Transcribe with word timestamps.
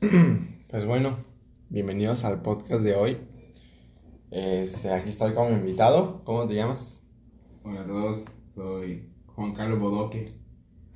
Pues 0.70 0.84
bueno, 0.86 1.18
bienvenidos 1.68 2.24
al 2.24 2.42
podcast 2.42 2.82
de 2.82 2.94
hoy. 2.94 3.18
Este, 4.30 4.92
aquí 4.92 5.08
estoy 5.08 5.34
como 5.34 5.50
invitado. 5.50 6.22
¿Cómo 6.24 6.46
te 6.46 6.54
llamas? 6.54 7.00
Hola 7.64 7.80
a 7.82 7.86
todos, 7.86 8.24
soy 8.54 9.10
Juan 9.26 9.52
Carlos 9.52 9.80
Bodoque. 9.80 10.32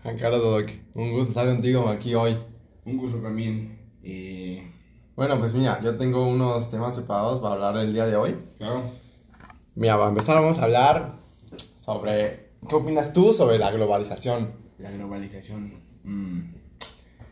Juan 0.02 0.16
Carlos 0.16 0.40
Dodoque. 0.42 0.80
Un 0.94 1.10
gusto 1.10 1.30
estar 1.30 1.46
contigo 1.46 1.88
aquí 1.88 2.14
hoy. 2.14 2.38
Un 2.84 2.96
gusto 2.96 3.18
también. 3.20 3.78
Eh, 4.02 4.70
Bueno, 5.16 5.38
pues 5.38 5.52
mira, 5.54 5.80
yo 5.82 5.96
tengo 5.96 6.26
unos 6.28 6.70
temas 6.70 6.94
preparados 6.94 7.40
para 7.40 7.54
hablar 7.54 7.76
el 7.84 7.92
día 7.92 8.06
de 8.06 8.16
hoy. 8.16 8.36
claro, 8.58 8.90
Mira, 9.74 9.96
para 9.96 10.08
empezar 10.10 10.36
vamos 10.36 10.58
a 10.58 10.64
hablar 10.64 11.16
sobre... 11.56 12.50
¿Qué 12.68 12.74
opinas 12.76 13.12
tú 13.12 13.32
sobre 13.34 13.58
la 13.58 13.70
globalización? 13.72 14.52
la 14.78 14.90
globalización. 14.92 15.74
mm, 16.04 16.40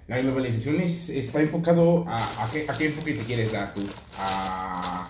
La 0.08 0.18
globalización 0.18 0.80
es, 0.80 1.08
está 1.08 1.40
enfocado 1.40 2.04
a, 2.08 2.16
a, 2.16 2.50
qué, 2.50 2.66
a 2.68 2.76
qué 2.76 2.86
enfoque 2.86 3.14
te 3.14 3.22
quieres 3.24 3.52
dar 3.52 3.72
tú. 3.72 3.82
A, 4.18 5.04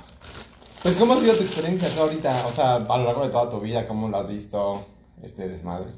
Pues 0.83 0.97
¿cómo 0.97 1.15
ha 1.15 1.21
sido 1.21 1.35
tu 1.35 1.43
experiencia 1.43 1.89
tú 1.89 2.01
ahorita? 2.01 2.47
O 2.47 2.53
sea, 2.53 2.75
a 2.77 2.99
lo 2.99 3.05
largo 3.05 3.25
de 3.25 3.31
toda 3.31 3.51
tu 3.51 3.61
vida, 3.61 3.87
¿cómo 3.89 4.09
lo 4.09 4.17
has 4.19 4.29
visto 4.29 4.87
este 5.23 5.49
desmadre? 5.49 5.91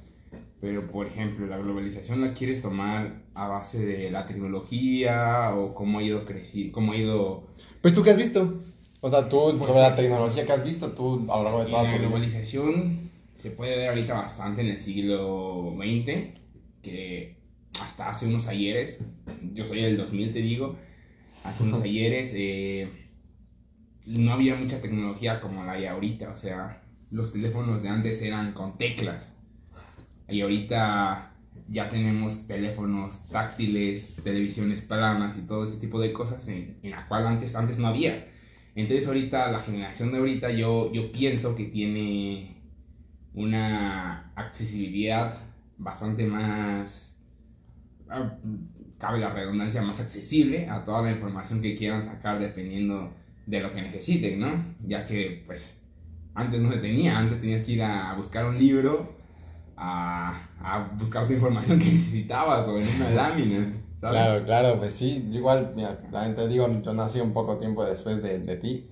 pero, 0.61 0.91
por 0.91 1.07
ejemplo, 1.07 1.47
la 1.47 1.59
globalización 1.59 2.23
la 2.23 2.33
quieres 2.33 2.63
tomar 2.63 3.21
a 3.35 3.49
base 3.49 3.85
de 3.85 4.11
la 4.11 4.25
tecnología 4.25 5.53
o 5.55 5.75
cómo 5.75 5.99
ha 5.99 6.03
ido 6.03 6.25
creciendo, 6.25 6.73
cómo 6.73 6.93
ha 6.93 6.97
ido... 6.97 7.49
Pues 7.83 7.93
tú 7.93 8.03
qué 8.03 8.09
has 8.13 8.17
visto? 8.17 8.63
O 9.03 9.11
sea, 9.11 9.29
tú 9.29 9.59
sobre 9.59 9.81
la 9.83 9.95
tecnología 9.95 10.47
que 10.47 10.53
has 10.53 10.65
visto 10.65 10.93
tú 10.93 11.27
a 11.31 11.37
lo 11.37 11.45
largo 11.45 11.59
de 11.65 11.67
toda 11.67 11.83
la 11.83 11.91
tu 11.91 11.97
vida. 11.99 12.07
globalización 12.09 13.11
se 13.35 13.51
puede 13.51 13.77
ver 13.77 13.91
ahorita 13.91 14.15
bastante 14.15 14.63
en 14.63 14.69
el 14.69 14.81
siglo 14.81 15.75
XX, 15.77 16.39
que 16.81 17.37
hasta 17.81 18.11
hace 18.11 18.27
unos 18.27 18.47
ayeres, 18.47 19.01
yo 19.53 19.67
soy 19.67 19.83
del 19.83 19.97
2000 19.97 20.33
te 20.33 20.41
digo, 20.41 20.77
hace 21.45 21.63
unos 21.63 21.83
ayeres 21.83 22.33
eh, 22.35 22.89
no 24.07 24.33
había 24.33 24.55
mucha 24.55 24.81
tecnología 24.81 25.41
como 25.41 25.65
la 25.65 25.73
hay 25.73 25.87
ahorita, 25.87 26.31
o 26.31 26.37
sea, 26.37 26.83
los 27.11 27.33
teléfonos 27.33 27.83
de 27.83 27.89
antes 27.89 28.23
eran 28.23 28.53
con 28.53 28.77
teclas 28.79 29.35
y 30.29 30.41
ahorita 30.41 31.33
ya 31.69 31.89
tenemos 31.89 32.47
teléfonos 32.47 33.27
táctiles, 33.29 34.17
televisiones 34.23 34.83
planas 34.83 35.37
y 35.37 35.43
todo 35.43 35.65
ese 35.65 35.77
tipo 35.79 36.01
de 36.01 36.13
cosas 36.13 36.47
en, 36.49 36.79
en 36.83 36.91
la 36.91 37.07
cual 37.07 37.27
antes, 37.27 37.55
antes 37.55 37.79
no 37.79 37.87
había. 37.87 38.29
Entonces 38.75 39.07
ahorita 39.07 39.51
la 39.53 39.61
generación 39.61 40.13
de 40.13 40.19
ahorita 40.19 40.51
yo, 40.51 40.93
yo 40.93 41.13
pienso 41.13 41.55
que 41.55 41.65
tiene 41.65 42.57
una 43.35 44.33
accesibilidad 44.35 45.41
bastante 45.79 46.27
más, 46.27 47.14
cabe 48.99 49.19
la 49.19 49.31
redundancia, 49.31 49.83
más 49.83 50.01
accesible 50.01 50.69
a 50.69 50.85
toda 50.85 51.03
la 51.03 51.13
información 51.13 51.61
que 51.61 51.77
quieran 51.77 52.05
sacar 52.05 52.39
dependiendo 52.39 53.13
de 53.47 53.61
lo 53.61 53.73
que 53.73 53.83
necesiten, 53.83 54.41
¿no? 54.41 54.65
Ya 54.81 55.05
que 55.05 55.43
pues 55.47 55.81
antes 56.35 56.61
no 56.61 56.73
se 56.73 56.79
tenía, 56.79 57.19
antes 57.19 57.41
tenías 57.41 57.63
que 57.63 57.73
ir 57.73 57.83
a 57.83 58.15
buscar 58.15 58.47
un 58.47 58.59
libro, 58.59 59.17
a, 59.77 60.49
a 60.61 60.89
buscar 60.99 61.27
tu 61.27 61.35
información 61.35 61.79
que 61.79 61.87
necesitabas 61.93 62.67
o 62.69 62.79
en 62.79 62.89
una 62.89 63.11
lámina. 63.11 63.73
¿sabes? 64.01 64.23
Claro, 64.23 64.45
claro, 64.45 64.79
pues 64.79 64.95
sí, 64.95 65.29
igual, 65.33 65.73
mira, 65.75 65.99
gente 66.13 66.47
digo, 66.47 66.69
yo 66.83 66.93
nací 66.93 67.21
un 67.21 67.33
poco 67.33 67.57
tiempo 67.59 67.85
después 67.85 68.23
de, 68.23 68.39
de 68.39 68.57
ti. 68.57 68.89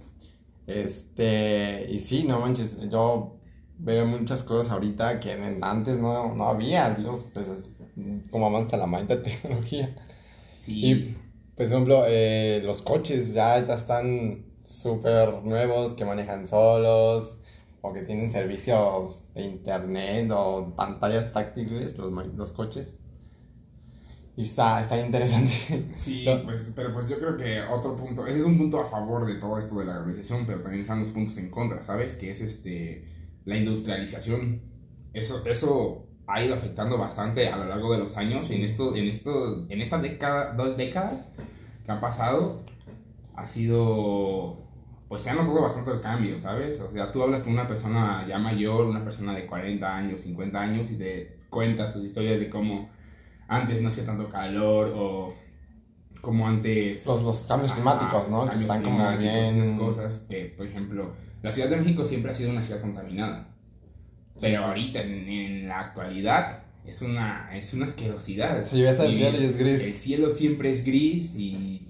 Este, 0.67 1.87
y 1.91 1.99
sí, 1.99 2.25
no 2.27 2.41
manches, 2.41 2.79
yo 2.89 3.41
veo 3.79 4.07
muchas 4.07 4.43
cosas 4.43 4.73
ahorita 4.73 5.21
que 5.21 5.59
antes 5.63 5.99
no, 5.99 6.35
no 6.35 6.49
había, 6.49 6.91
Dios, 6.91 7.31
pues 7.35 7.47
es 7.97 8.27
como 8.29 8.47
avanza 8.47 8.77
la 8.77 8.87
maldita 8.87 9.23
tecnología. 9.23 9.95
Sí. 10.59 10.81
Y, 10.85 10.95
pues, 11.57 11.69
por 11.69 11.77
ejemplo, 11.77 12.05
eh, 12.07 12.61
los 12.65 12.83
coches 12.83 13.35
ya, 13.35 13.59
están 13.59 14.47
súper 14.65 15.43
nuevos, 15.43 15.95
que 15.95 16.05
manejan 16.05 16.47
solos, 16.47 17.39
o 17.81 17.93
que 17.93 18.03
tienen 18.03 18.31
servicios 18.31 19.33
de 19.35 19.43
internet 19.43 20.31
o 20.33 20.73
pantallas 20.77 21.33
táctiles, 21.33 21.99
los, 21.99 22.13
los 22.37 22.53
coches. 22.53 22.99
Y 24.37 24.43
está, 24.43 24.81
está 24.81 24.99
interesante. 24.99 25.53
Sí, 25.95 26.25
No. 26.25 26.43
pues, 26.45 26.73
pero 26.75 26.95
pues 26.95 27.09
yo 27.09 27.19
creo 27.19 27.37
que 27.37 27.61
otro 27.63 27.95
punto, 27.97 28.27
ese 28.27 28.39
es 28.39 28.45
un 28.45 28.57
punto 28.57 28.81
a 28.81 28.85
favor 28.85 29.27
de 29.27 29.35
todo 29.35 29.59
esto 29.59 29.79
de 29.79 29.85
la 29.85 29.95
globalización, 29.99 30.47
pero 30.47 30.63
también 30.63 30.83
están 30.83 31.01
los 31.01 31.11
puntos 31.11 31.37
en 31.39 31.51
contra, 31.51 31.83
¿sabes? 31.83 32.17
Que 32.17 32.31
es 32.31 32.41
este, 32.41 33.05
la 33.45 33.57
industrialización. 33.59 34.63
Eso, 35.13 35.45
eso 35.45 36.07
ha 36.27 36.43
ido 36.43 36.55
afectando 36.55 36.99
bastante 36.99 37.49
a 37.49 37.57
lo 37.57 37.67
largo 37.67 37.93
de 37.93 37.99
los 37.99 38.17
años. 38.17 38.43
Sí. 38.43 38.55
En, 38.55 38.65
esto, 38.65 38.95
en, 38.95 39.09
esto, 39.09 39.67
en 39.69 39.81
estas 39.81 40.03
década, 40.03 40.55
dos 40.55 40.77
décadas 40.77 41.31
que 41.85 41.93
han 41.93 42.01
pasado, 42.01 42.63
ha 43.35 43.47
sido, 43.47 44.59
pues 45.09 45.23
se 45.23 45.31
ha 45.31 45.35
notado 45.35 45.63
bastante 45.63 45.91
el 45.91 46.01
cambio, 46.01 46.39
¿sabes? 46.39 46.81
O 46.81 46.93
sea, 46.93 47.11
tú 47.11 47.23
hablas 47.23 47.43
con 47.43 47.53
una 47.53 47.67
persona 47.67 48.25
ya 48.27 48.39
mayor, 48.39 48.87
una 48.87 49.03
persona 49.03 49.35
de 49.35 49.47
40 49.47 49.97
años, 49.97 50.21
50 50.21 50.61
años, 50.61 50.91
y 50.91 50.99
te 50.99 51.39
cuentas 51.51 51.93
sus 51.93 52.05
historias 52.05 52.41
de 52.41 52.49
cómo 52.49 52.89
antes 53.49 53.83
no 53.83 53.89
hacía 53.89 54.07
tanto 54.07 54.29
calor 54.29 54.93
o 54.97 55.35
como 56.23 56.49
antes 56.49 57.05
Los, 57.05 57.23
los 57.23 57.45
cambios 57.47 57.73
climáticos, 57.73 58.29
¿no? 58.31 58.49
Que 58.49 58.57
están 58.57 58.83
como 58.83 59.17
bien... 59.19 59.63
esas 59.63 59.79
cosas 59.79 60.27
que 60.29 60.55
por 60.57 60.67
ejemplo 60.67 61.13
la 61.43 61.51
Ciudad 61.51 61.69
de 61.69 61.77
México 61.77 62.05
siempre 62.05 62.31
ha 62.31 62.35
sido 62.35 62.51
una 62.51 62.63
ciudad 62.63 62.81
contaminada 62.81 63.49
pero 64.41 64.59
sí. 64.59 64.65
ahorita 64.65 65.03
en, 65.03 65.29
en 65.29 65.69
la 65.69 65.81
actualidad 65.81 66.63
es 66.85 67.01
una 67.03 67.55
es 67.57 67.73
una 67.75 67.85
asquerosidad 67.85 68.59
ves 68.83 68.99
Y 69.09 69.17
cielo 69.17 69.39
y 69.41 69.45
es 69.45 69.57
gris. 69.59 69.81
el 69.83 69.95
cielo 69.95 70.31
siempre 70.31 70.71
es 70.71 70.85
gris 70.85 71.35
y 71.37 71.89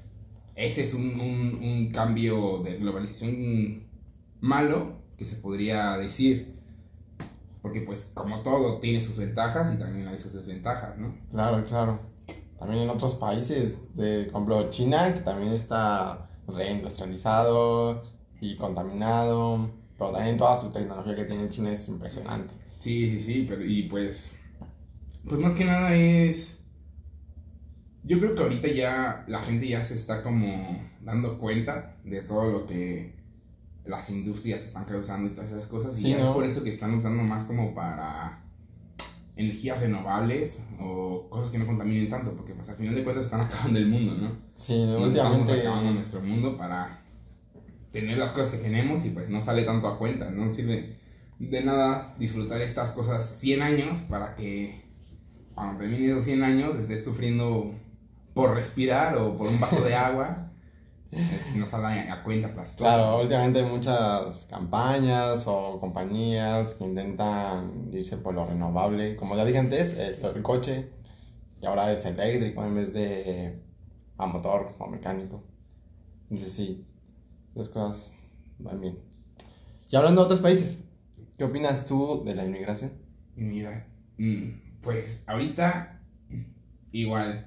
ese 0.55 0.81
es 0.83 0.93
un, 0.93 1.19
un, 1.19 1.55
un 1.61 1.91
cambio 1.91 2.61
de 2.63 2.77
globalización 2.77 3.83
malo 4.41 5.01
que 5.17 5.25
se 5.25 5.35
podría 5.37 5.97
decir. 5.97 6.55
Porque 7.61 7.81
pues 7.81 8.11
como 8.13 8.41
todo 8.43 8.79
tiene 8.79 9.01
sus 9.01 9.17
ventajas 9.17 9.73
y 9.73 9.77
también 9.77 10.07
hay 10.07 10.17
sus 10.19 10.33
desventajas, 10.33 10.97
¿no? 10.97 11.15
Claro, 11.31 11.65
claro. 11.65 11.99
También 12.59 12.83
en 12.83 12.89
otros 12.89 13.15
países, 13.15 13.95
de, 13.95 14.25
por 14.25 14.43
ejemplo, 14.43 14.69
China, 14.69 15.13
que 15.13 15.19
también 15.19 15.51
está 15.51 16.29
reindustrializado 16.47 18.03
y 18.39 18.55
contaminado, 18.55 19.69
pero 19.97 20.11
también 20.11 20.37
toda 20.37 20.55
su 20.55 20.71
tecnología 20.71 21.15
que 21.15 21.25
tiene 21.25 21.49
China 21.49 21.71
es 21.71 21.87
impresionante. 21.87 22.53
Sí, 22.77 23.09
sí, 23.09 23.19
sí, 23.19 23.45
pero 23.47 23.65
y 23.65 23.83
pues. 23.83 24.37
Pues 25.27 25.39
más 25.39 25.53
que 25.53 25.65
nada 25.65 25.93
es. 25.95 26.59
Yo 28.03 28.19
creo 28.19 28.35
que 28.35 28.43
ahorita 28.43 28.67
ya 28.67 29.25
la 29.27 29.39
gente 29.39 29.67
ya 29.67 29.83
se 29.83 29.95
está 29.95 30.21
como 30.21 30.79
dando 31.01 31.39
cuenta 31.39 31.97
de 32.03 32.21
todo 32.21 32.51
lo 32.51 32.67
que 32.67 33.15
las 33.85 34.09
industrias 34.11 34.63
están 34.63 34.85
causando 34.85 35.27
y 35.27 35.33
todas 35.33 35.49
esas 35.49 35.65
cosas. 35.65 35.95
Sí, 35.95 36.07
y 36.07 36.11
ya 36.11 36.19
¿no? 36.19 36.29
es 36.29 36.35
por 36.35 36.43
eso 36.45 36.63
que 36.63 36.69
están 36.69 36.93
optando 36.93 37.23
más 37.23 37.43
como 37.43 37.73
para 37.73 38.44
energías 39.35 39.79
renovables 39.79 40.63
o 40.79 41.27
cosas 41.29 41.49
que 41.49 41.57
no 41.57 41.65
contaminen 41.65 42.07
tanto, 42.09 42.33
porque 42.33 42.53
pues 42.53 42.69
al 42.69 42.75
final 42.75 42.95
de 42.95 43.03
cuentas 43.03 43.25
están 43.25 43.41
acabando 43.47 43.79
el 43.79 43.87
mundo, 43.87 44.15
¿no? 44.15 44.31
Sí, 44.55 44.73
Nos 44.85 45.09
estamos 45.09 45.37
últimamente... 45.39 45.61
acabando 45.61 45.91
nuestro 45.91 46.21
mundo 46.21 46.57
para 46.57 47.01
tener 47.91 48.17
las 48.17 48.31
cosas 48.31 48.49
que 48.49 48.57
tenemos 48.57 49.05
y 49.05 49.11
pues 49.11 49.29
no 49.29 49.39
sale 49.41 49.63
tanto 49.63 49.87
a 49.87 49.97
cuenta, 49.97 50.29
no 50.29 50.51
sirve 50.51 50.97
de 51.39 51.63
nada 51.63 52.13
disfrutar 52.17 52.61
estas 52.61 52.91
cosas 52.91 53.39
100 53.39 53.61
años 53.61 54.01
para 54.03 54.35
que 54.35 54.83
cuando 55.53 55.79
termine 55.79 56.07
esos 56.07 56.25
100 56.25 56.43
años 56.43 56.75
estés 56.75 57.03
sufriendo 57.03 57.73
por 58.33 58.53
respirar 58.53 59.17
o 59.17 59.37
por 59.37 59.47
un 59.47 59.59
vaso 59.59 59.81
de 59.81 59.95
agua, 59.95 60.44
es- 61.11 61.55
no 61.55 61.65
sale 61.65 62.09
a 62.09 62.23
cuenta 62.23 62.47
las 62.49 62.55
cosas. 62.55 62.75
Claro, 62.77 63.21
últimamente 63.21 63.59
hay 63.59 63.65
muchas 63.65 64.45
campañas 64.47 65.45
o 65.47 65.79
compañías 65.79 66.73
que 66.75 66.83
intentan 66.85 67.89
irse 67.93 68.17
por 68.17 68.33
lo 68.33 68.45
renovable. 68.45 69.15
Como 69.15 69.35
ya 69.35 69.45
dije 69.45 69.59
antes, 69.59 69.93
el, 69.97 70.23
el 70.23 70.41
coche, 70.41 70.89
y 71.61 71.65
ahora 71.65 71.91
es 71.91 72.05
eléctrico 72.05 72.63
en 72.63 72.75
vez 72.75 72.93
de 72.93 73.61
a 74.17 74.25
motor 74.25 74.75
o 74.79 74.87
mecánico. 74.87 75.43
Entonces 76.29 76.51
sí, 76.53 76.85
las 77.53 77.69
cosas 77.69 78.13
van 78.59 78.81
bien. 78.81 78.99
Y 79.89 79.95
hablando 79.95 80.21
de 80.21 80.25
otros 80.25 80.39
países, 80.41 80.79
¿qué 81.37 81.43
opinas 81.43 81.85
tú 81.85 82.23
de 82.25 82.35
la 82.35 82.43
inmigración? 82.45 82.91
Mira, 83.35 83.87
mm, 84.17 84.79
pues 84.81 85.23
ahorita 85.27 86.01
igual 86.91 87.45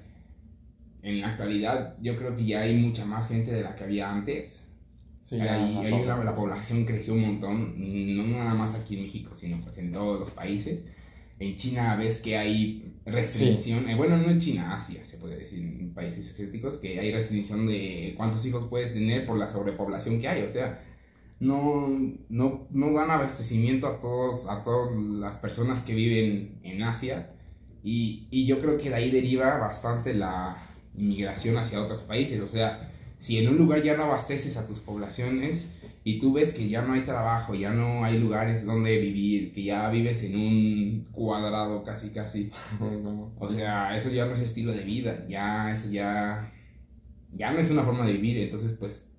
en 1.01 1.21
la 1.21 1.29
actualidad 1.29 1.95
yo 2.01 2.15
creo 2.15 2.35
que 2.35 2.45
ya 2.45 2.61
hay 2.61 2.75
mucha 2.75 3.05
más 3.05 3.27
gente 3.27 3.51
de 3.51 3.61
la 3.61 3.75
que 3.75 3.83
había 3.83 4.09
antes. 4.09 4.61
Sí, 5.23 5.37
más 5.37 5.49
ahí 5.49 5.91
o 5.93 6.05
la, 6.05 6.35
población 6.35 6.85
creció 6.85 7.13
un 7.13 7.21
montón, 7.21 7.75
no 7.77 8.37
nada 8.37 8.55
más 8.55 8.73
aquí 8.73 8.95
en 8.97 9.03
México, 9.03 9.35
sino 9.35 9.61
pues 9.61 9.77
en 9.77 9.91
todos 9.91 10.19
los 10.19 10.31
países. 10.31 10.83
En 11.37 11.55
China 11.55 11.95
ves 11.95 12.19
que 12.19 12.35
hay 12.35 12.93
restricción, 13.05 13.87
eh, 13.87 13.95
bueno, 13.95 14.17
no 14.17 14.29
en 14.29 14.39
China, 14.39 14.73
Asia, 14.73 15.05
se 15.05 15.17
puede 15.17 15.37
decir, 15.37 15.59
en 15.59 15.93
países 15.93 16.29
asiáticos, 16.31 16.77
que 16.77 16.99
hay 16.99 17.13
restricción 17.13 17.67
de 17.67 18.13
cuántos 18.17 18.45
hijos 18.45 18.67
puedes 18.69 18.93
tener 18.93 19.25
por 19.25 19.37
la 19.37 19.47
sobrepoblación 19.47 20.19
que 20.19 20.27
hay. 20.27 20.43
O 20.43 20.49
sea, 20.49 20.83
no, 21.39 21.87
no 22.27 22.67
no 22.71 22.91
dan 22.91 23.11
abastecimiento 23.11 23.87
a 23.87 23.99
todos, 23.99 24.47
a 24.49 24.63
todas 24.63 24.91
las 24.95 25.37
personas 25.37 25.83
que 25.83 25.93
viven 25.93 26.59
en 26.63 26.81
Asia. 26.83 27.29
Y, 27.83 28.27
y 28.31 28.45
yo 28.45 28.59
creo 28.59 28.77
que 28.77 28.89
de 28.89 28.95
ahí 28.95 29.11
deriva 29.11 29.57
bastante 29.57 30.13
la 30.13 30.68
inmigración 30.95 31.57
hacia 31.57 31.81
otros 31.81 32.01
países. 32.01 32.41
O 32.41 32.47
sea, 32.47 32.91
si 33.19 33.37
en 33.37 33.49
un 33.49 33.57
lugar 33.57 33.81
ya 33.81 33.95
no 33.97 34.03
abasteces 34.03 34.57
a 34.57 34.65
tus 34.65 34.79
poblaciones 34.79 35.67
y 36.03 36.19
tú 36.19 36.33
ves 36.33 36.53
que 36.53 36.69
ya 36.69 36.81
no 36.81 36.93
hay 36.93 37.01
trabajo, 37.01 37.53
ya 37.55 37.71
no 37.71 38.03
hay 38.03 38.19
lugares 38.19 38.65
donde 38.65 38.97
vivir, 38.97 39.51
que 39.51 39.63
ya 39.63 39.89
vives 39.89 40.23
en 40.23 40.35
un 40.35 41.07
cuadrado 41.11 41.83
casi 41.83 42.09
casi. 42.09 42.51
O 43.39 43.49
sea, 43.49 43.95
eso 43.95 44.09
ya 44.09 44.25
no 44.25 44.33
es 44.33 44.41
estilo 44.41 44.71
de 44.71 44.83
vida, 44.83 45.25
ya 45.27 45.71
eso 45.71 45.89
ya 45.89 46.51
ya 47.33 47.51
no 47.51 47.59
es 47.59 47.69
una 47.69 47.83
forma 47.83 48.05
de 48.05 48.13
vivir, 48.13 48.37
entonces 48.37 48.73
pues 48.79 49.09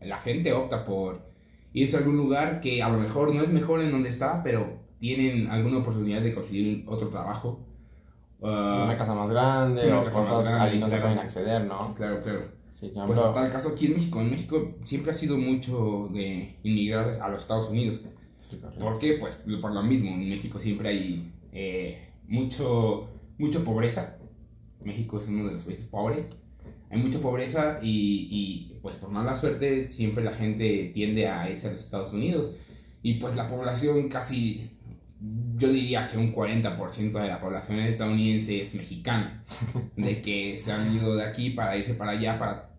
la 0.00 0.16
gente 0.16 0.52
opta 0.52 0.84
por 0.84 1.22
irse 1.72 1.96
a 1.96 2.00
algún 2.00 2.16
lugar 2.16 2.60
que 2.60 2.82
a 2.82 2.88
lo 2.88 2.98
mejor 2.98 3.34
no 3.34 3.42
es 3.42 3.50
mejor 3.50 3.82
en 3.82 3.90
donde 3.90 4.10
está, 4.10 4.42
pero 4.42 4.80
tienen 5.00 5.48
alguna 5.48 5.78
oportunidad 5.78 6.22
de 6.22 6.34
conseguir 6.34 6.84
otro 6.86 7.08
trabajo. 7.08 7.60
Una 8.42 8.90
ah, 8.90 8.96
casa 8.96 9.14
más 9.14 9.30
grande 9.30 9.92
o 9.92 10.08
cosas 10.08 10.48
que 10.48 10.54
ahí 10.54 10.78
no 10.78 10.88
se 10.88 10.98
pueden 10.98 11.18
acceder, 11.18 11.64
¿no? 11.64 11.94
Claro, 11.94 12.20
claro. 12.20 12.62
Sí, 12.72 12.90
pues 13.06 13.20
está 13.20 13.46
el 13.46 13.52
caso 13.52 13.68
aquí 13.68 13.86
en 13.86 13.94
México. 13.94 14.20
En 14.20 14.30
México 14.30 14.74
siempre 14.82 15.12
ha 15.12 15.14
sido 15.14 15.36
mucho 15.36 16.08
de 16.12 16.56
inmigrar 16.64 17.18
a 17.20 17.28
los 17.28 17.42
Estados 17.42 17.68
Unidos. 17.70 18.00
¿Por 18.80 18.98
qué? 18.98 19.18
Pues 19.20 19.38
por 19.60 19.72
lo 19.72 19.82
mismo. 19.82 20.10
En 20.10 20.28
México 20.28 20.58
siempre 20.58 20.88
hay 20.88 21.32
eh, 21.52 22.08
mucho, 22.26 23.08
mucha 23.38 23.60
pobreza. 23.60 24.18
México 24.82 25.20
es 25.20 25.28
uno 25.28 25.46
de 25.46 25.52
los 25.52 25.62
países 25.62 25.86
pobres. 25.86 26.26
Hay 26.90 26.98
mucha 26.98 27.20
pobreza 27.20 27.78
y, 27.80 28.28
y, 28.30 28.78
pues 28.82 28.96
por 28.96 29.10
mala 29.10 29.36
suerte 29.36 29.90
siempre 29.90 30.24
la 30.24 30.32
gente 30.32 30.90
tiende 30.92 31.28
a 31.28 31.48
irse 31.48 31.68
a 31.68 31.72
los 31.72 31.80
Estados 31.80 32.12
Unidos. 32.12 32.50
Y 33.02 33.14
pues 33.14 33.36
la 33.36 33.46
población 33.46 34.08
casi 34.08 34.70
yo 35.62 35.72
diría 35.72 36.08
que 36.08 36.18
un 36.18 36.34
40% 36.34 37.12
de 37.12 37.28
la 37.28 37.40
población 37.40 37.78
estadounidense 37.78 38.60
es 38.60 38.74
mexicana, 38.74 39.44
de 39.96 40.20
que 40.20 40.56
se 40.56 40.72
han 40.72 40.94
ido 40.94 41.14
de 41.14 41.24
aquí 41.24 41.50
para 41.50 41.76
irse 41.76 41.94
para 41.94 42.12
allá 42.12 42.38
para 42.38 42.70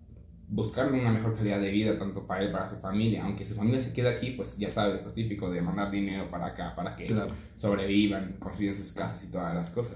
buscar 0.50 0.92
una 0.92 1.12
mejor 1.12 1.36
calidad 1.36 1.62
de 1.62 1.72
vida, 1.72 1.98
tanto 1.98 2.28
para 2.28 2.44
él, 2.44 2.52
para 2.52 2.68
su 2.68 2.76
familia. 2.76 3.24
Aunque 3.24 3.46
su 3.46 3.56
familia 3.56 3.82
se 3.82 3.94
quede 3.94 4.10
aquí, 4.10 4.32
pues 4.32 4.58
ya 4.58 4.70
sabes, 4.70 5.04
lo 5.04 5.12
típico 5.12 5.50
de 5.50 5.62
mandar 5.62 5.90
dinero 5.90 6.30
para 6.30 6.48
acá, 6.48 6.76
para 6.76 6.96
que 6.96 7.08
sobrevivan, 7.56 8.36
consigan 8.38 8.76
sus 8.76 8.92
casas 8.92 9.24
y 9.24 9.28
todas 9.28 9.56
las 9.56 9.70
cosas. 9.70 9.96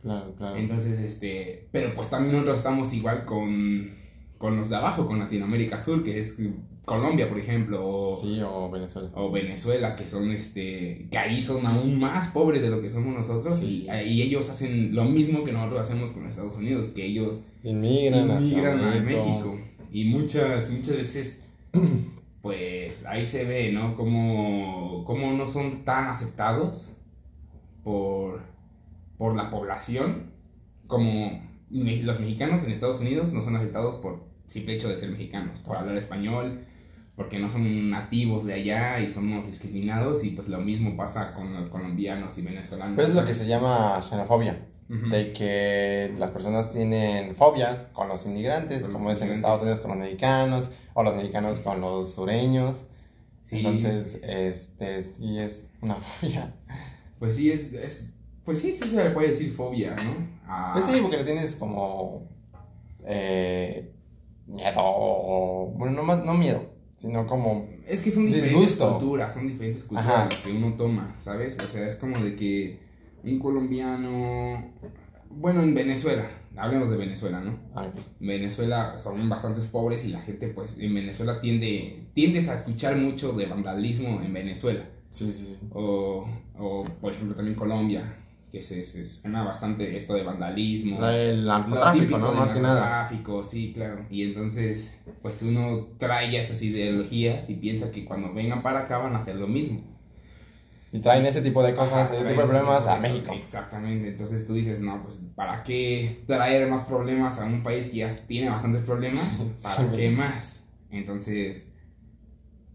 Claro, 0.00 0.32
claro. 0.36 0.56
Entonces, 0.56 0.98
este, 1.00 1.66
pero 1.72 1.92
pues 1.94 2.08
también 2.08 2.34
nosotros 2.34 2.58
estamos 2.58 2.92
igual 2.94 3.24
con, 3.24 3.90
con 4.38 4.56
los 4.56 4.68
de 4.68 4.76
abajo, 4.76 5.06
con 5.06 5.18
Latinoamérica 5.18 5.80
Sur, 5.80 6.02
que 6.02 6.18
es 6.18 6.38
Colombia, 6.84 7.28
por 7.28 7.38
ejemplo, 7.38 7.86
o, 7.86 8.16
sí, 8.16 8.40
o 8.40 8.70
Venezuela. 8.70 9.10
O 9.14 9.30
Venezuela, 9.30 9.96
que 9.96 10.06
son, 10.06 10.30
este, 10.30 11.08
que 11.10 11.18
ahí 11.18 11.42
son 11.42 11.66
aún 11.66 11.98
más 11.98 12.28
pobres 12.28 12.62
de 12.62 12.70
lo 12.70 12.80
que 12.80 12.88
somos 12.88 13.14
nosotros 13.14 13.62
y, 13.62 13.86
y, 13.90 14.22
ellos 14.22 14.48
hacen 14.48 14.94
lo 14.94 15.04
mismo 15.04 15.44
que 15.44 15.52
nosotros 15.52 15.80
hacemos 15.80 16.12
con 16.12 16.26
Estados 16.26 16.56
Unidos, 16.56 16.88
que 16.88 17.04
ellos 17.04 17.44
inmigran, 17.64 18.30
a 18.30 18.40
México. 19.00 19.58
Y 19.90 20.04
muchas, 20.04 20.70
muchas 20.70 20.96
veces, 20.96 21.42
pues 22.42 23.04
ahí 23.06 23.26
se 23.26 23.44
ve, 23.44 23.72
¿no? 23.72 23.94
Como, 23.94 25.04
como 25.04 25.32
no 25.32 25.46
son 25.46 25.84
tan 25.84 26.06
aceptados 26.06 26.90
por, 27.82 28.40
por 29.18 29.34
la 29.34 29.50
población 29.50 30.38
como 30.88 31.46
los 31.70 32.18
mexicanos 32.18 32.64
en 32.64 32.72
Estados 32.72 33.00
Unidos 33.00 33.32
no 33.32 33.42
son 33.42 33.54
aceptados 33.56 34.00
por 34.00 34.27
simple 34.48 34.74
hecho 34.74 34.88
de 34.88 34.96
ser 34.96 35.10
mexicanos, 35.10 35.60
por 35.60 35.76
hablar 35.76 35.96
español, 35.96 36.64
porque 37.14 37.38
no 37.38 37.50
son 37.50 37.90
nativos 37.90 38.46
de 38.46 38.54
allá 38.54 39.00
y 39.00 39.08
somos 39.08 39.46
discriminados 39.46 40.24
y 40.24 40.30
pues 40.30 40.48
lo 40.48 40.60
mismo 40.60 40.96
pasa 40.96 41.34
con 41.34 41.52
los 41.52 41.66
colombianos 41.68 42.38
y 42.38 42.42
venezolanos. 42.42 42.96
Pues 42.96 43.10
es 43.10 43.14
lo 43.14 43.24
que 43.24 43.34
se 43.34 43.46
llama 43.46 44.00
xenofobia, 44.00 44.58
de 44.88 45.32
que 45.32 46.14
las 46.16 46.30
personas 46.30 46.70
tienen 46.70 47.34
fobias 47.34 47.88
con 47.92 48.08
los 48.08 48.24
inmigrantes, 48.24 48.88
como 48.88 49.10
es 49.10 49.20
en 49.20 49.30
Estados 49.30 49.62
Unidos 49.62 49.80
con 49.80 49.90
los 49.90 49.98
mexicanos 49.98 50.70
o 50.94 51.02
los 51.02 51.14
mexicanos 51.14 51.60
con 51.60 51.80
los 51.80 52.14
sureños. 52.14 52.84
Entonces, 53.50 54.18
este, 54.22 55.02
sí 55.02 55.38
es 55.38 55.70
una 55.80 55.96
fobia. 56.00 56.54
Pues 57.18 57.36
sí, 57.36 57.50
es, 57.50 57.72
es, 57.72 58.14
pues 58.44 58.60
sí, 58.60 58.72
sí 58.72 58.88
se 58.88 59.04
le 59.04 59.10
puede 59.10 59.28
decir 59.28 59.52
fobia, 59.52 59.96
¿no? 59.96 60.72
Pues 60.72 60.84
sí, 60.84 60.92
porque 61.02 61.16
le 61.18 61.24
tienes 61.24 61.56
como 61.56 62.28
eh, 63.04 63.92
miedo, 64.48 65.72
bueno, 65.76 65.94
no 65.94 66.02
más, 66.02 66.24
no 66.24 66.34
miedo, 66.34 66.62
sino 66.96 67.26
como 67.26 67.68
es 67.86 68.00
que 68.00 68.10
son 68.10 68.26
diferentes 68.26 68.76
culturas, 68.76 69.34
son 69.34 69.48
diferentes 69.48 69.84
culturas 69.84 70.34
que 70.42 70.52
uno 70.52 70.74
toma, 70.74 71.16
¿sabes? 71.20 71.58
O 71.58 71.68
sea, 71.68 71.86
es 71.86 71.96
como 71.96 72.18
de 72.18 72.34
que 72.34 72.80
un 73.22 73.38
colombiano, 73.38 74.72
bueno, 75.30 75.62
en 75.62 75.74
Venezuela, 75.74 76.28
hablemos 76.56 76.90
de 76.90 76.96
Venezuela, 76.96 77.40
¿no? 77.40 77.58
Venezuela 78.20 78.96
son 78.98 79.28
bastantes 79.28 79.68
pobres 79.68 80.04
y 80.04 80.08
la 80.08 80.20
gente, 80.22 80.48
pues, 80.48 80.76
en 80.78 80.94
Venezuela 80.94 81.40
tiende, 81.40 82.08
tiendes 82.14 82.48
a 82.48 82.54
escuchar 82.54 82.96
mucho 82.96 83.32
de 83.32 83.46
vandalismo 83.46 84.20
en 84.22 84.32
Venezuela. 84.32 84.84
Sí, 85.10 85.30
sí, 85.32 85.44
sí. 85.44 85.58
O, 85.72 86.26
o, 86.58 86.84
por 87.00 87.12
ejemplo, 87.12 87.34
también 87.34 87.56
Colombia, 87.56 88.16
que 88.50 88.62
se, 88.62 88.82
se 88.84 89.04
suena 89.04 89.44
bastante 89.44 89.94
esto 89.96 90.14
de 90.14 90.22
vandalismo. 90.22 91.06
El 91.06 91.44
narcotráfico, 91.44 92.18
¿no? 92.18 92.32
Más 92.32 92.50
que 92.50 92.60
nada. 92.60 92.80
Narcotráfico, 92.80 93.44
sí, 93.44 93.72
claro. 93.74 94.06
Y 94.10 94.22
entonces, 94.22 94.94
pues 95.20 95.42
uno 95.42 95.88
trae 95.98 96.38
esas 96.38 96.60
ideologías 96.62 97.48
y 97.50 97.54
piensa 97.54 97.90
que 97.90 98.04
cuando 98.04 98.32
vengan 98.32 98.62
para 98.62 98.80
acá 98.80 98.98
van 98.98 99.14
a 99.14 99.18
hacer 99.18 99.36
lo 99.36 99.46
mismo. 99.46 99.82
Y 100.90 101.00
traen 101.00 101.26
ese 101.26 101.42
tipo 101.42 101.62
de 101.62 101.74
cosas, 101.74 102.10
ese 102.10 102.24
tipo 102.24 102.40
de 102.40 102.46
problemas 102.46 102.86
a 102.86 102.98
México. 102.98 103.32
Exactamente, 103.34 104.08
entonces 104.08 104.46
tú 104.46 104.54
dices, 104.54 104.80
no, 104.80 105.02
pues 105.02 105.22
¿para 105.34 105.62
qué 105.62 106.22
traer 106.26 106.66
más 106.68 106.84
problemas 106.84 107.38
a 107.38 107.44
un 107.44 107.62
país 107.62 107.88
que 107.88 107.98
ya 107.98 108.10
tiene 108.26 108.48
bastantes 108.48 108.82
problemas? 108.84 109.28
¿Para 109.62 109.92
qué 109.92 110.10
más? 110.10 110.62
Entonces, 110.90 111.70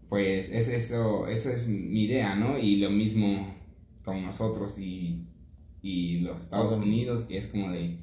pues 0.08 0.52
es 0.52 0.68
eso, 0.68 1.26
esa 1.26 1.52
es 1.52 1.66
mi 1.66 2.04
idea, 2.04 2.36
¿no? 2.36 2.56
Y 2.56 2.76
lo 2.76 2.90
mismo 2.90 3.52
con 4.04 4.22
nosotros 4.22 4.78
y 4.78 5.26
y 5.84 6.20
los 6.20 6.44
Estados 6.44 6.78
Unidos, 6.78 7.24
que 7.24 7.36
es 7.36 7.46
como 7.46 7.70
de, 7.70 7.98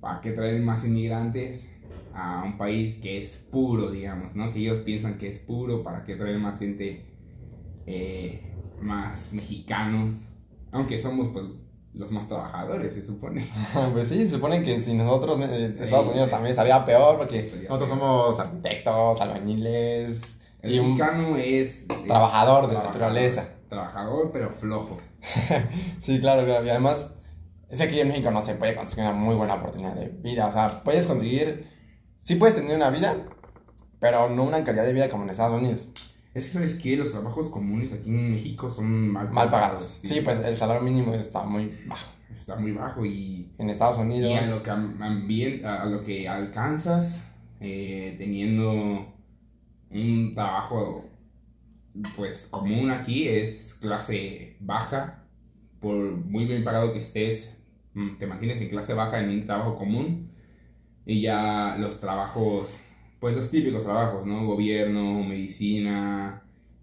¿para 0.00 0.20
qué 0.20 0.32
traer 0.32 0.60
más 0.60 0.84
inmigrantes 0.84 1.66
a 2.12 2.42
un 2.44 2.58
país 2.58 2.98
que 3.00 3.22
es 3.22 3.38
puro, 3.50 3.90
digamos, 3.90 4.36
¿no? 4.36 4.50
Que 4.50 4.58
ellos 4.58 4.80
piensan 4.80 5.16
que 5.16 5.30
es 5.30 5.38
puro, 5.38 5.82
¿para 5.82 6.04
qué 6.04 6.14
traer 6.14 6.38
más 6.38 6.58
gente, 6.58 7.06
eh, 7.86 8.42
más 8.82 9.32
mexicanos? 9.32 10.26
Aunque 10.72 10.98
somos, 10.98 11.28
pues, 11.28 11.46
los 11.94 12.12
más 12.12 12.28
trabajadores, 12.28 12.92
se 12.92 13.00
supone. 13.00 13.48
pues 13.94 14.08
sí, 14.08 14.18
se 14.18 14.32
supone 14.32 14.62
que 14.62 14.82
si 14.82 14.92
nosotros, 14.92 15.38
eh, 15.40 15.74
Estados 15.80 16.08
Unidos 16.08 16.28
también 16.28 16.50
estaría 16.50 16.84
peor, 16.84 17.16
porque 17.16 17.50
nosotros 17.62 17.88
somos 17.88 18.38
arquitectos, 18.38 19.22
albañiles. 19.22 20.36
El 20.60 20.82
mexicano 20.82 21.38
es... 21.38 21.86
Trabajador 22.06 22.68
de 22.68 22.74
naturaleza. 22.74 23.48
Trabajador, 23.70 24.30
pero 24.34 24.50
flojo. 24.50 24.98
sí, 26.00 26.20
claro, 26.20 26.44
claro. 26.44 26.64
Y 26.64 26.70
además, 26.70 27.10
es 27.68 27.78
que 27.78 27.84
aquí 27.84 28.00
en 28.00 28.08
México 28.08 28.30
no 28.30 28.42
se 28.42 28.54
puede 28.54 28.74
conseguir 28.74 29.04
una 29.04 29.14
muy 29.14 29.34
buena 29.34 29.54
oportunidad 29.54 29.94
de 29.94 30.08
vida. 30.08 30.46
O 30.46 30.52
sea, 30.52 30.66
puedes 30.84 31.06
conseguir, 31.06 31.66
sí 32.20 32.36
puedes 32.36 32.54
tener 32.54 32.76
una 32.76 32.90
vida, 32.90 33.16
pero 33.98 34.28
no 34.28 34.44
una 34.44 34.62
calidad 34.64 34.84
de 34.84 34.92
vida 34.92 35.08
como 35.08 35.24
en 35.24 35.30
Estados 35.30 35.60
Unidos. 35.60 35.90
Es 36.34 36.44
que, 36.44 36.50
¿sabes 36.50 36.74
qué? 36.74 36.96
Los 36.96 37.12
trabajos 37.12 37.48
comunes 37.48 37.92
aquí 37.92 38.10
en 38.10 38.32
México 38.32 38.68
son 38.68 39.08
mal, 39.08 39.30
mal 39.30 39.48
pagados. 39.48 39.96
Sí. 40.02 40.20
pues 40.20 40.38
el 40.44 40.56
salario 40.56 40.82
mínimo 40.82 41.14
está 41.14 41.42
muy 41.44 41.72
bajo. 41.86 42.12
Está 42.30 42.56
muy 42.56 42.72
bajo 42.72 43.06
y... 43.06 43.54
En 43.56 43.70
Estados 43.70 43.96
Unidos... 43.96 44.30
Y 44.30 44.34
a 44.34 44.46
lo 44.46 44.62
que, 44.62 44.70
a 45.64 45.86
lo 45.86 46.02
que 46.02 46.28
alcanzas 46.28 47.26
eh, 47.58 48.16
teniendo 48.18 49.14
un 49.90 50.34
trabajo 50.34 51.05
pues 52.16 52.46
común 52.46 52.90
aquí 52.90 53.28
es 53.28 53.78
clase 53.80 54.56
baja, 54.60 55.24
por 55.80 55.96
muy 55.96 56.44
bien 56.46 56.64
pagado 56.64 56.92
que 56.92 56.98
estés, 56.98 57.56
mm, 57.94 58.16
te 58.18 58.26
mantienes 58.26 58.60
en 58.60 58.68
clase 58.68 58.94
baja 58.94 59.20
en 59.20 59.30
un 59.30 59.44
trabajo 59.44 59.76
común 59.76 60.30
y 61.04 61.20
ya 61.20 61.76
los 61.78 62.00
trabajos, 62.00 62.76
pues 63.20 63.34
los 63.36 63.50
típicos 63.50 63.84
trabajos, 63.84 64.26
¿no? 64.26 64.44
Gobierno, 64.44 65.22
medicina, 65.22 66.42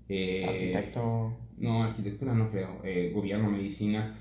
eh, 0.10 0.46
arquitecto. 0.48 1.38
No, 1.58 1.84
arquitectura 1.84 2.34
no 2.34 2.50
creo, 2.50 2.82
eh, 2.84 3.12
gobierno, 3.14 3.50
medicina. 3.50 4.16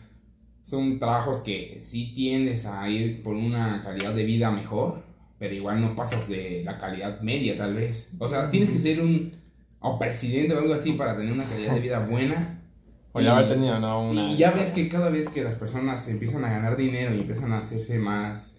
Son 0.64 0.98
trabajos 0.98 1.40
que 1.40 1.80
sí 1.80 2.12
tiendes 2.14 2.66
a 2.66 2.88
ir 2.88 3.22
por 3.22 3.34
una 3.34 3.82
calidad 3.82 4.14
de 4.14 4.24
vida 4.24 4.50
mejor, 4.50 5.02
pero 5.38 5.54
igual 5.54 5.80
no 5.80 5.96
pasas 5.96 6.28
de 6.28 6.62
la 6.64 6.78
calidad 6.78 7.20
media 7.20 7.56
tal 7.56 7.74
vez. 7.74 8.10
O 8.18 8.28
sea, 8.28 8.50
tienes 8.50 8.70
que 8.70 8.78
ser 8.78 9.00
un 9.00 9.41
o 9.82 9.98
presidente 9.98 10.54
o 10.54 10.58
algo 10.58 10.74
así 10.74 10.92
para 10.92 11.16
tener 11.16 11.32
una 11.32 11.44
calidad 11.44 11.74
de 11.74 11.80
vida 11.80 11.98
buena. 12.00 12.58
O 13.14 13.20
ya 13.20 13.36
haber 13.36 13.46
tenido, 13.50 13.78
¿no? 13.78 14.08
Una... 14.08 14.22
Y 14.22 14.38
ya 14.38 14.52
ves 14.52 14.70
que 14.70 14.88
cada 14.88 15.10
vez 15.10 15.28
que 15.28 15.44
las 15.44 15.56
personas 15.56 16.08
empiezan 16.08 16.46
a 16.46 16.50
ganar 16.50 16.78
dinero 16.78 17.14
y 17.14 17.20
empiezan 17.20 17.52
a 17.52 17.58
hacerse 17.58 17.98
más 17.98 18.56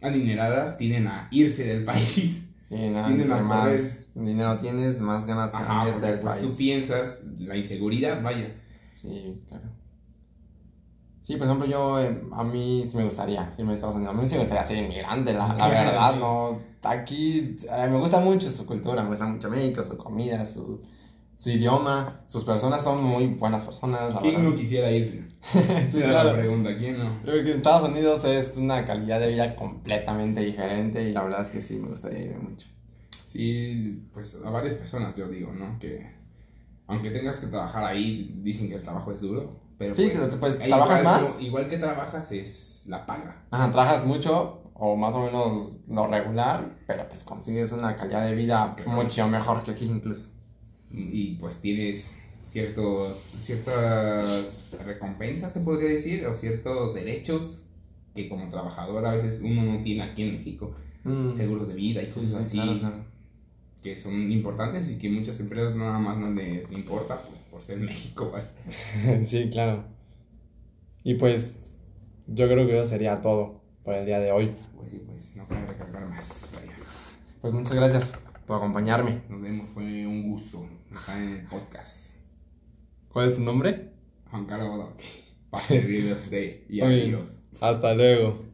adineradas, 0.00 0.78
tienden 0.78 1.06
a 1.06 1.28
irse 1.30 1.64
del 1.64 1.84
país. 1.84 2.46
Sí, 2.66 2.76
tienden 2.76 3.30
a 3.30 3.36
más 3.42 4.00
dinero 4.14 4.56
tienes, 4.56 5.00
más 5.00 5.26
ganas 5.26 5.50
Ajá, 5.52 5.84
de 5.84 5.92
porque 5.92 6.06
del 6.06 6.18
pues 6.20 6.36
país. 6.36 6.46
tú 6.46 6.56
piensas 6.56 7.24
la 7.38 7.56
inseguridad, 7.56 8.22
vaya. 8.22 8.54
Sí, 8.94 9.42
claro. 9.48 9.64
Sí, 11.22 11.36
por 11.36 11.46
ejemplo, 11.46 11.66
yo, 11.66 12.00
eh, 12.00 12.22
a 12.32 12.42
mí 12.42 12.86
sí 12.88 12.96
me 12.96 13.04
gustaría 13.04 13.54
irme 13.56 13.72
a 13.72 13.74
Estados 13.74 13.96
Unidos. 13.96 14.14
A 14.14 14.20
mí 14.20 14.26
sí 14.26 14.34
me 14.34 14.40
gustaría 14.40 14.64
ser 14.64 14.78
inmigrante, 14.78 15.32
la, 15.32 15.54
verdad. 15.68 16.16
¿no? 16.16 16.58
Aquí 16.82 17.56
eh, 17.70 17.86
me 17.90 17.98
gusta 17.98 18.18
mucho 18.20 18.50
su 18.50 18.64
cultura, 18.66 19.02
me 19.02 19.10
gusta 19.10 19.26
mucho 19.26 19.50
México, 19.50 19.84
su 19.84 19.96
comida, 19.96 20.44
su, 20.46 20.80
su 21.36 21.50
idioma. 21.50 22.22
Sus 22.26 22.44
personas 22.44 22.82
son 22.82 23.02
muy 23.04 23.26
buenas 23.26 23.64
personas, 23.64 24.14
¿Quién 24.20 24.36
verdad. 24.36 24.48
no 24.50 24.56
quisiera 24.56 24.90
irse? 24.90 25.24
Sí, 25.90 25.98
Era 25.98 26.08
claro. 26.08 26.30
la 26.32 26.38
pregunta, 26.38 26.76
¿quién 26.78 26.98
no? 26.98 27.20
Creo 27.22 27.44
que 27.44 27.52
Estados 27.52 27.88
Unidos 27.88 28.24
es 28.24 28.52
una 28.56 28.86
calidad 28.86 29.20
de 29.20 29.28
vida 29.28 29.56
completamente 29.56 30.40
diferente 30.42 31.02
y 31.08 31.12
la 31.12 31.22
verdad 31.24 31.42
es 31.42 31.50
que 31.50 31.60
sí 31.60 31.78
me 31.78 31.88
gustaría 31.88 32.20
irme 32.20 32.38
mucho. 32.50 32.66
Sí, 33.26 34.02
pues 34.12 34.40
a 34.44 34.50
varias 34.50 34.74
personas 34.74 35.14
yo 35.16 35.28
digo, 35.28 35.52
¿no? 35.52 35.78
Que 35.78 36.10
aunque 36.86 37.10
tengas 37.10 37.38
que 37.38 37.46
trabajar 37.46 37.84
ahí, 37.84 38.34
dicen 38.42 38.68
que 38.68 38.74
el 38.76 38.82
trabajo 38.82 39.12
es 39.12 39.20
duro. 39.20 39.50
Pero 39.78 39.94
Sí, 39.94 40.10
pues, 40.14 40.28
pero, 40.28 40.40
pues, 40.40 40.58
¿trabajas 40.58 41.04
más? 41.04 41.36
Igual 41.40 41.68
que 41.68 41.78
trabajas 41.78 42.32
es 42.32 42.82
la 42.86 43.06
paga. 43.06 43.44
Ajá, 43.50 43.70
trabajas 43.70 44.04
mucho 44.04 44.59
o 44.82 44.96
más 44.96 45.14
o 45.14 45.24
menos 45.26 45.78
lo 45.88 46.06
regular, 46.06 46.78
pero 46.86 47.06
pues 47.06 47.22
consigues 47.22 47.70
una 47.72 47.94
calidad 47.96 48.24
de 48.26 48.34
vida 48.34 48.74
Claro. 48.76 48.90
mucho 48.92 49.28
mejor 49.28 49.62
que 49.62 49.72
aquí 49.72 49.84
incluso. 49.84 50.30
Y 50.90 51.34
pues 51.36 51.56
tienes 51.60 52.16
ciertos, 52.44 53.18
ciertas 53.38 54.70
recompensas, 54.84 55.52
se 55.52 55.60
podría 55.60 55.90
decir, 55.90 56.26
o 56.26 56.32
ciertos 56.32 56.94
derechos 56.94 57.64
que 58.14 58.28
como 58.28 58.48
trabajador 58.48 59.04
a 59.06 59.12
veces 59.12 59.40
uno 59.44 59.62
no 59.62 59.82
tiene 59.82 60.02
aquí 60.02 60.22
en 60.22 60.32
México. 60.32 60.72
Mm. 61.04 61.34
Seguros 61.36 61.68
de 61.68 61.74
vida 61.74 62.02
y 62.02 62.06
Sí, 62.06 62.12
cosas 62.12 62.30
sí, 62.30 62.36
así. 62.40 62.56
claro, 62.56 62.78
claro. 62.80 63.04
que 63.82 63.96
son 63.96 64.32
importantes 64.32 64.90
y 64.90 64.96
que 64.98 65.08
muchas 65.10 65.38
empresas 65.40 65.76
nada 65.76 65.98
más 65.98 66.16
no 66.18 66.30
le 66.30 66.64
importa 66.72 67.22
pues, 67.22 67.38
por 67.50 67.62
ser 67.62 67.78
México, 67.78 68.30
¿vale? 68.32 69.24
sí, 69.24 69.48
claro. 69.50 69.84
Y 71.04 71.14
pues 71.14 71.56
yo 72.26 72.48
creo 72.48 72.66
que 72.66 72.78
eso 72.78 72.86
sería 72.86 73.20
todo 73.20 73.59
por 73.84 73.94
el 73.94 74.06
día 74.06 74.20
de 74.20 74.32
hoy. 74.32 74.54
Pues 74.76 74.90
sí, 74.90 75.02
pues 75.06 75.34
no 75.36 75.46
puedo 75.46 75.66
recargar 75.66 76.06
más. 76.08 76.52
Vaya. 76.54 76.72
Pues 77.40 77.52
muchas 77.52 77.74
gracias 77.74 78.12
por 78.46 78.56
acompañarme. 78.56 79.22
Nos 79.28 79.40
vemos, 79.40 79.70
fue 79.70 80.06
un 80.06 80.30
gusto 80.30 80.66
estar 80.94 81.20
en 81.20 81.28
el 81.36 81.46
podcast. 81.46 82.14
¿Cuál 83.08 83.28
es 83.28 83.36
tu 83.36 83.42
nombre? 83.42 83.92
Juan 84.30 84.46
Carlos 84.46 84.90
para 85.50 85.64
servirle 85.64 86.12
a 86.12 86.16
usted 86.16 86.62
y 86.68 86.80
amigos. 86.80 87.38
Hasta 87.60 87.94
luego. 87.94 88.44